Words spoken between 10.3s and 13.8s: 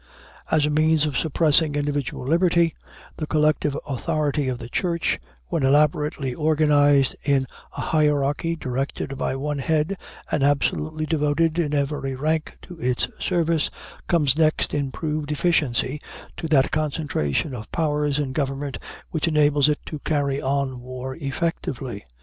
and absolutely devoted in every rank to its service,